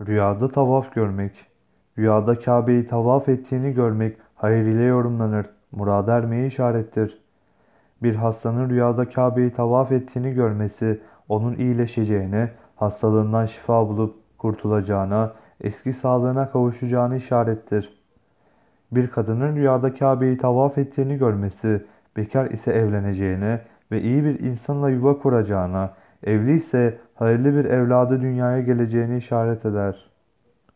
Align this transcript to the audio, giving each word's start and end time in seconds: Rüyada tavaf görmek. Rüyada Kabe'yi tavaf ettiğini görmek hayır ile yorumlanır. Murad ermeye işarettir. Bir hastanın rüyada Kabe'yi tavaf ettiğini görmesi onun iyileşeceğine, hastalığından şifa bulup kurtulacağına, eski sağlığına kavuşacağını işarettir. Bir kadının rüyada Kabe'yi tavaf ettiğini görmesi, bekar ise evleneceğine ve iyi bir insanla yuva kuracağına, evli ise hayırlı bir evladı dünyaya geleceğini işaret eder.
Rüyada 0.00 0.48
tavaf 0.48 0.94
görmek. 0.94 1.32
Rüyada 1.98 2.38
Kabe'yi 2.38 2.86
tavaf 2.86 3.28
ettiğini 3.28 3.72
görmek 3.72 4.16
hayır 4.34 4.66
ile 4.66 4.82
yorumlanır. 4.82 5.46
Murad 5.72 6.08
ermeye 6.08 6.46
işarettir. 6.46 7.22
Bir 8.02 8.14
hastanın 8.14 8.70
rüyada 8.70 9.08
Kabe'yi 9.08 9.52
tavaf 9.52 9.92
ettiğini 9.92 10.34
görmesi 10.34 11.00
onun 11.28 11.54
iyileşeceğine, 11.54 12.50
hastalığından 12.76 13.46
şifa 13.46 13.88
bulup 13.88 14.38
kurtulacağına, 14.38 15.32
eski 15.60 15.92
sağlığına 15.92 16.50
kavuşacağını 16.50 17.16
işarettir. 17.16 18.02
Bir 18.92 19.10
kadının 19.10 19.56
rüyada 19.56 19.94
Kabe'yi 19.94 20.36
tavaf 20.38 20.78
ettiğini 20.78 21.18
görmesi, 21.18 21.84
bekar 22.16 22.50
ise 22.50 22.72
evleneceğine 22.72 23.60
ve 23.92 24.02
iyi 24.02 24.24
bir 24.24 24.40
insanla 24.40 24.90
yuva 24.90 25.18
kuracağına, 25.18 25.94
evli 26.24 26.56
ise 26.56 26.98
hayırlı 27.14 27.56
bir 27.56 27.64
evladı 27.64 28.20
dünyaya 28.20 28.60
geleceğini 28.60 29.16
işaret 29.16 29.66
eder. 29.66 30.13